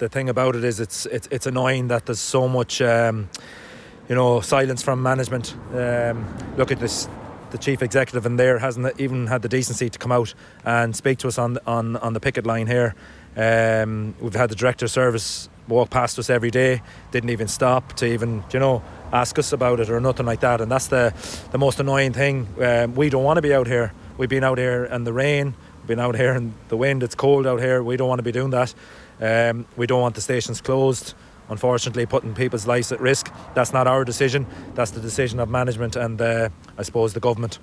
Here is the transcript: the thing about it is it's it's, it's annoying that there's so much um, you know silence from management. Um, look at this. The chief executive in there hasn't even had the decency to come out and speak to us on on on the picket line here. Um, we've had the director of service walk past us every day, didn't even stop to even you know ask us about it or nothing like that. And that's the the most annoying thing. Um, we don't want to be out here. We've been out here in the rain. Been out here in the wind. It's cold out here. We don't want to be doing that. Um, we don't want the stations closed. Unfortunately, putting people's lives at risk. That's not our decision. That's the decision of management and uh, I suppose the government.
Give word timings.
the 0.00 0.08
thing 0.08 0.28
about 0.28 0.56
it 0.56 0.64
is 0.64 0.80
it's 0.80 1.06
it's, 1.06 1.28
it's 1.30 1.46
annoying 1.46 1.88
that 1.88 2.06
there's 2.06 2.18
so 2.18 2.48
much 2.48 2.82
um, 2.82 3.28
you 4.08 4.14
know 4.14 4.40
silence 4.40 4.82
from 4.82 5.02
management. 5.02 5.54
Um, 5.72 6.26
look 6.56 6.72
at 6.72 6.80
this. 6.80 7.08
The 7.50 7.58
chief 7.58 7.82
executive 7.82 8.26
in 8.26 8.36
there 8.36 8.60
hasn't 8.60 9.00
even 9.00 9.26
had 9.26 9.42
the 9.42 9.48
decency 9.48 9.90
to 9.90 9.98
come 9.98 10.12
out 10.12 10.34
and 10.64 10.94
speak 10.94 11.18
to 11.18 11.28
us 11.28 11.38
on 11.38 11.58
on 11.66 11.96
on 11.96 12.14
the 12.14 12.20
picket 12.20 12.46
line 12.46 12.66
here. 12.66 12.94
Um, 13.36 14.14
we've 14.20 14.34
had 14.34 14.50
the 14.50 14.54
director 14.54 14.86
of 14.86 14.90
service 14.90 15.48
walk 15.68 15.90
past 15.90 16.18
us 16.18 16.30
every 16.30 16.50
day, 16.50 16.82
didn't 17.10 17.30
even 17.30 17.48
stop 17.48 17.92
to 17.94 18.06
even 18.06 18.42
you 18.52 18.58
know 18.58 18.82
ask 19.12 19.38
us 19.38 19.52
about 19.52 19.80
it 19.80 19.90
or 19.90 20.00
nothing 20.00 20.26
like 20.26 20.40
that. 20.40 20.60
And 20.60 20.70
that's 20.70 20.86
the 20.86 21.12
the 21.50 21.58
most 21.58 21.78
annoying 21.80 22.12
thing. 22.12 22.48
Um, 22.62 22.94
we 22.94 23.10
don't 23.10 23.24
want 23.24 23.36
to 23.36 23.42
be 23.42 23.52
out 23.52 23.66
here. 23.66 23.92
We've 24.16 24.30
been 24.30 24.44
out 24.44 24.58
here 24.58 24.84
in 24.84 25.04
the 25.04 25.12
rain. 25.12 25.54
Been 25.90 25.98
out 25.98 26.14
here 26.14 26.34
in 26.34 26.54
the 26.68 26.76
wind. 26.76 27.02
It's 27.02 27.16
cold 27.16 27.48
out 27.48 27.58
here. 27.58 27.82
We 27.82 27.96
don't 27.96 28.08
want 28.08 28.20
to 28.20 28.22
be 28.22 28.30
doing 28.30 28.50
that. 28.50 28.72
Um, 29.20 29.66
we 29.76 29.88
don't 29.88 30.00
want 30.00 30.14
the 30.14 30.20
stations 30.20 30.60
closed. 30.60 31.14
Unfortunately, 31.48 32.06
putting 32.06 32.32
people's 32.32 32.64
lives 32.64 32.92
at 32.92 33.00
risk. 33.00 33.28
That's 33.54 33.72
not 33.72 33.88
our 33.88 34.04
decision. 34.04 34.46
That's 34.76 34.92
the 34.92 35.00
decision 35.00 35.40
of 35.40 35.48
management 35.48 35.96
and 35.96 36.20
uh, 36.20 36.50
I 36.78 36.82
suppose 36.82 37.12
the 37.12 37.18
government. 37.18 37.58